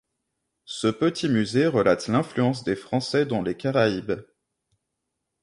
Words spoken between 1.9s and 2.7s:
l’influence